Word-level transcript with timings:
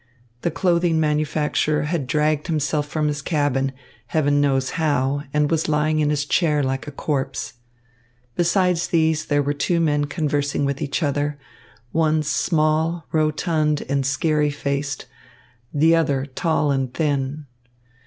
The 0.41 0.49
clothing 0.49 0.99
manufacturer 0.99 1.83
had 1.83 2.07
dragged 2.07 2.47
himself 2.47 2.87
from 2.87 3.07
his 3.07 3.21
cabin, 3.21 3.71
heaven 4.07 4.41
knows 4.41 4.71
how, 4.71 5.21
and 5.31 5.51
was 5.51 5.69
lying 5.69 5.99
in 5.99 6.09
his 6.09 6.25
chair 6.25 6.63
like 6.63 6.87
a 6.87 6.91
corpse. 6.91 7.53
Besides 8.35 8.87
these, 8.87 9.25
there 9.27 9.43
were 9.43 9.53
two 9.53 9.79
men 9.79 10.05
conversing 10.05 10.65
with 10.65 10.81
each 10.81 11.03
other, 11.03 11.37
one 11.91 12.23
small, 12.23 13.05
rotund 13.11 13.85
and 13.87 14.03
scary 14.03 14.49
faced, 14.49 15.05
the 15.71 15.95
other 15.95 16.25
tall 16.25 16.71
and 16.71 16.91
thin. 16.91 17.45